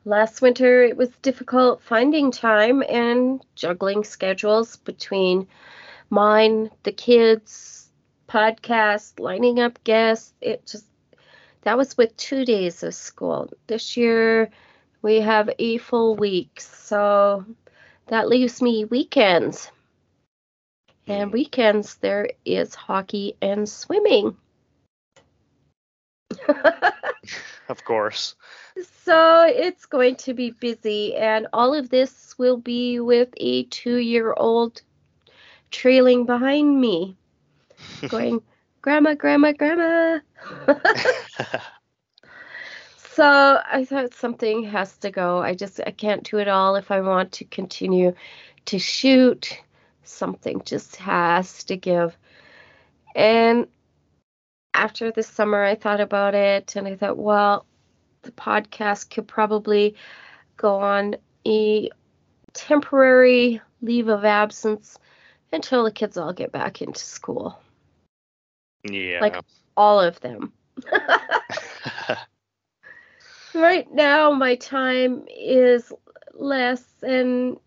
[0.07, 5.47] Last winter it was difficult finding time and juggling schedules between
[6.09, 7.91] mine, the kids,
[8.31, 10.33] podcast, lining up guests.
[10.41, 10.87] It just
[11.63, 13.51] that was with two days of school.
[13.67, 14.51] This year
[15.01, 17.45] we have a full week, so
[18.07, 19.71] that leaves me weekends.
[21.07, 24.37] And weekends there is hockey and swimming.
[27.69, 28.35] of course.
[29.03, 33.97] So it's going to be busy, and all of this will be with a two
[33.97, 34.83] year old
[35.71, 37.17] trailing behind me,
[38.09, 38.43] going,
[38.83, 40.19] Grandma, Grandma, Grandma.
[43.15, 45.39] so I thought something has to go.
[45.39, 48.15] I just, I can't do it all if I want to continue
[48.67, 49.57] to shoot.
[50.03, 52.17] Something just has to give.
[53.15, 53.69] And
[54.75, 57.67] after the summer, I thought about it and I thought, well,
[58.23, 59.95] the podcast could probably
[60.57, 61.17] go on
[61.47, 61.89] a
[62.53, 64.99] temporary leave of absence
[65.53, 67.59] until the kids all get back into school.
[68.85, 69.21] Yeah.
[69.21, 69.37] Like
[69.77, 70.53] all of them.
[73.55, 75.93] right now, my time is
[76.35, 77.59] less, and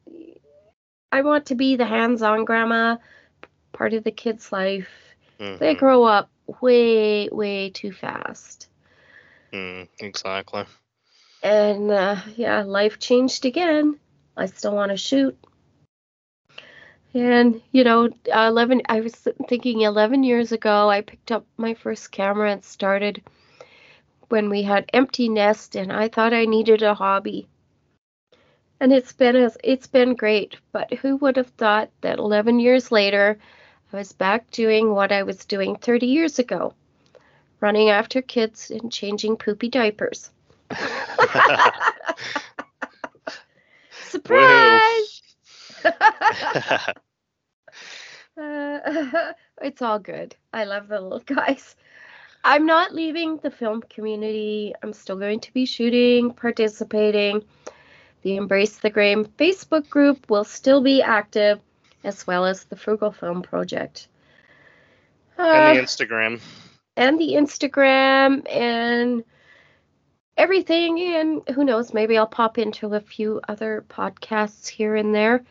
[1.12, 2.98] I want to be the hands on grandma,
[3.72, 4.90] part of the kids' life.
[5.40, 5.60] Mhm.
[5.60, 6.30] They grow up
[6.62, 8.68] way, way too fast.
[9.54, 10.66] Mm, exactly.
[11.44, 14.00] And uh, yeah, life changed again.
[14.36, 15.38] I still want to shoot.
[17.16, 19.16] And you know, 11 I was
[19.48, 23.24] thinking 11 years ago I picked up my first camera and started
[24.28, 27.48] when we had empty nest and I thought I needed a hobby.
[28.82, 32.92] And it's been a, it's been great, but who would have thought that 11 years
[32.92, 33.40] later
[33.94, 36.74] I was back doing what I was doing 30 years ago,
[37.62, 40.32] running after kids and changing poopy diapers.
[44.10, 45.22] Surprise!
[48.38, 50.36] Uh, it's all good.
[50.54, 51.76] I love the little guys.
[52.44, 54.74] I'm not leaving the film community.
[54.84, 57.44] I'm still going to be shooting, participating.
[58.22, 61.60] The Embrace the Grain Facebook group will still be active,
[62.04, 64.08] as well as the Frugal Film Project.
[65.38, 66.42] and the Uh, Instagram.
[66.98, 69.24] and the Instagram and
[70.38, 71.00] everything.
[71.00, 75.44] And who knows, maybe I'll pop into a few other podcasts here and there.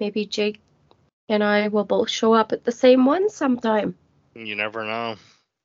[0.00, 0.60] Maybe Jake
[1.28, 3.96] and I will both show up at the same one sometime.
[4.34, 5.16] You never know.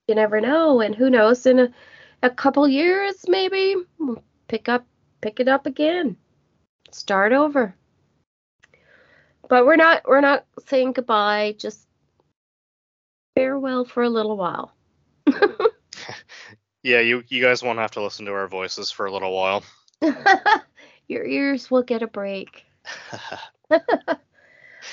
[0.07, 0.81] You never know.
[0.81, 1.69] And who knows, in a,
[2.21, 4.85] a couple years, maybe we'll pick up,
[5.21, 6.17] pick it up again,
[6.91, 7.75] start over.
[9.47, 11.55] But we're not, we're not saying goodbye.
[11.57, 11.87] Just
[13.35, 14.73] farewell for a little while.
[16.83, 19.63] Yeah, you you guys won't have to listen to our voices for a little while.
[21.07, 22.65] Your ears will get a break.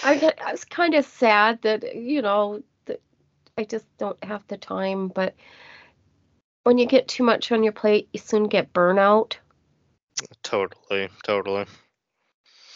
[0.03, 3.01] I I was kind of sad that you know that
[3.57, 5.34] I just don't have the time, but
[6.64, 9.36] when you get too much on your plate, you soon get burnout,
[10.43, 11.66] totally, totally.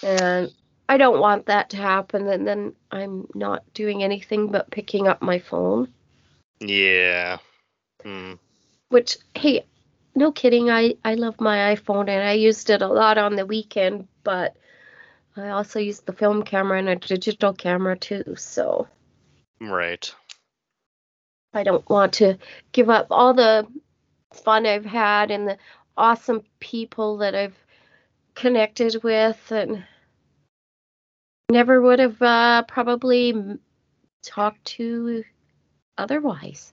[0.03, 0.53] and
[0.89, 2.29] I don't want that to happen.
[2.29, 5.89] And then I'm not doing anything but picking up my phone.
[6.61, 7.39] Yeah.
[8.03, 8.35] Hmm.
[8.89, 9.65] Which, hey,
[10.15, 13.47] no kidding, I I love my iPhone and I used it a lot on the
[13.47, 14.57] weekend, but
[15.37, 18.35] I also used the film camera and a digital camera too.
[18.37, 18.89] So.
[19.61, 20.13] Right.
[21.53, 22.39] I don't want to
[22.73, 23.67] give up all the
[24.33, 25.59] fun I've had and the
[25.97, 27.57] awesome people that I've
[28.35, 29.85] connected with and
[31.49, 33.59] never would have uh, probably
[34.23, 35.25] talked to
[35.97, 36.73] otherwise.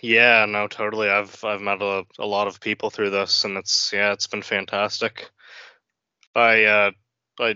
[0.00, 1.08] Yeah, no, totally.
[1.08, 4.42] I've I've met a, a lot of people through this, and it's yeah, it's been
[4.42, 5.28] fantastic.
[6.38, 6.90] I uh,
[7.40, 7.54] I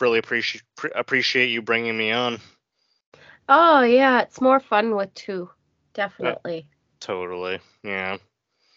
[0.00, 2.38] really appreciate pre- appreciate you bringing me on.
[3.48, 5.50] Oh, yeah, it's more fun with two.
[5.94, 6.66] Definitely.
[7.00, 7.60] Totally.
[7.84, 8.16] Yeah.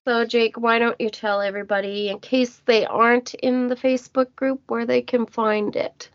[0.06, 4.62] So, Jake, why don't you tell everybody, in case they aren't in the Facebook group,
[4.68, 6.10] where they can find it?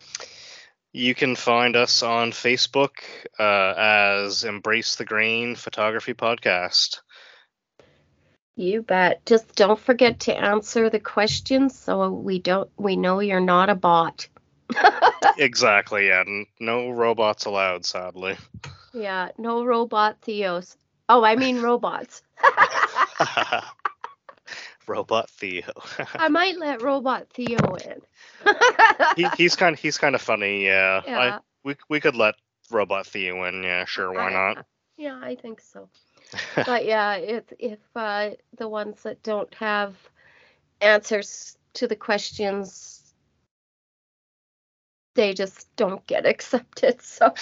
[0.93, 3.01] You can find us on Facebook
[3.39, 7.01] uh, as Embrace the Grain Photography Podcast.
[8.57, 9.27] You bet.
[9.27, 13.75] Just don't forget to answer the questions so we don't we know you're not a
[13.75, 14.29] bot.
[15.39, 16.07] exactly.
[16.09, 16.25] Yeah.
[16.61, 18.37] No robots allowed, sadly.
[18.93, 20.77] Yeah, no robot Theos.
[21.09, 22.23] Oh, I mean robots.
[24.87, 25.73] Robot Theo.
[26.15, 28.03] I might let robot Theo in.
[29.17, 30.65] he, he's kind he's kind of funny.
[30.65, 31.03] Yeah.
[31.07, 31.19] Yeah.
[31.19, 32.35] I, we we could let
[32.71, 33.63] Robot Theo in.
[33.63, 33.85] Yeah.
[33.87, 34.13] Sure.
[34.13, 34.67] Why not?
[34.97, 35.89] Yeah, I think so.
[36.55, 39.95] But yeah, if if uh, the ones that don't have
[40.80, 43.14] answers to the questions,
[45.14, 47.03] they just don't get accepted.
[47.03, 47.35] So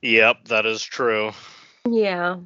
[0.00, 0.44] yep.
[0.46, 1.32] That is true.
[1.88, 2.36] Yeah.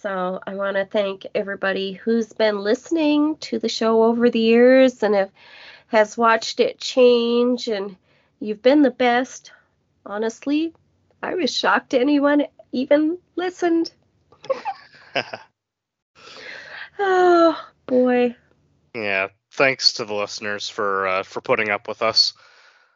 [0.00, 5.02] So I want to thank everybody who's been listening to the show over the years
[5.02, 5.32] and have,
[5.88, 7.96] has watched it change, and
[8.38, 9.50] you've been the best.
[10.06, 10.72] Honestly,
[11.20, 13.92] I was shocked anyone even listened.
[16.98, 18.34] Oh boy.
[18.94, 22.32] Yeah, thanks to the listeners for uh, for putting up with us.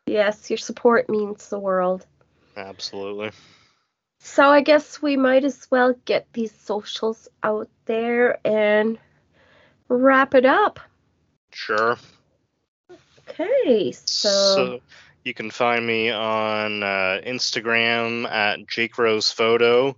[0.07, 2.05] Yes, your support means the world.
[2.57, 3.31] Absolutely.
[4.19, 8.99] So I guess we might as well get these socials out there and
[9.89, 10.81] wrap it up.
[11.53, 11.97] Sure.
[13.29, 14.81] Okay, so,
[15.25, 19.97] you can find me on uh, Instagram at Jake Rose Photo,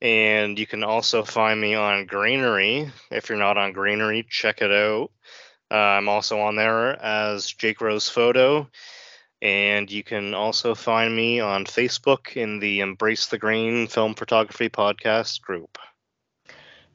[0.00, 2.90] and you can also find me on Greenery.
[3.10, 5.10] If you're not on Greenery, check it out.
[5.70, 8.68] Uh, I'm also on there as Jake Rose Photo,
[9.40, 14.68] and you can also find me on Facebook in the Embrace the Grain Film Photography
[14.68, 15.78] Podcast group.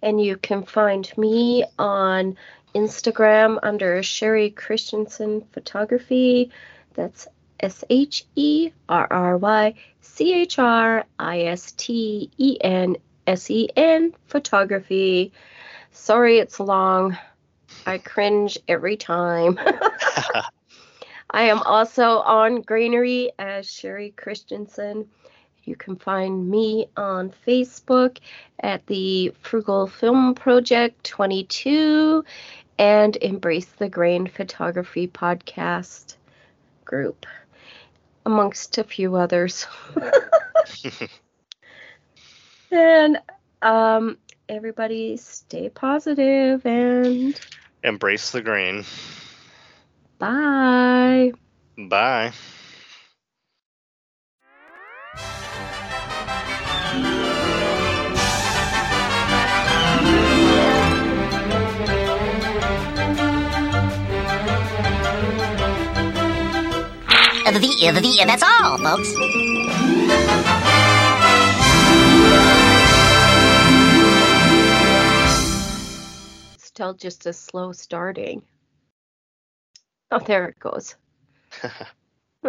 [0.02, 2.38] and you can find me on
[2.76, 6.52] Instagram under Sherry Christensen Photography.
[6.94, 7.28] That's
[7.60, 13.50] S H E R R Y C H R I S T E N S
[13.50, 15.32] E N Photography.
[15.92, 17.18] Sorry, it's long.
[17.86, 19.60] I cringe every time.
[21.32, 25.08] I am also on Greenery as Sherry Christensen.
[25.64, 28.20] You can find me on Facebook
[28.62, 32.24] at the Frugal Film Project 22
[32.80, 36.16] and Embrace the Grain Photography Podcast
[36.86, 37.26] group,
[38.28, 39.66] amongst a few others.
[42.72, 43.20] and
[43.62, 44.18] um,
[44.50, 47.40] everybody stay positive and
[47.84, 48.84] Embrace the Grain.
[50.20, 51.32] bye.
[51.78, 52.34] Bye.
[67.80, 69.10] Uh, the, the, the, that's all, folks.
[76.58, 78.42] Still just a slow starting.
[80.10, 80.96] Oh, there it goes.